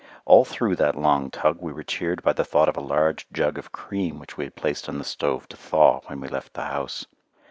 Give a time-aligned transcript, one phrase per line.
[0.25, 3.59] All through that long tug we were cheered by the thought of a large jug
[3.59, 6.63] of cream which we had placed on the stove to thaw when we left the
[6.65, 7.05] house.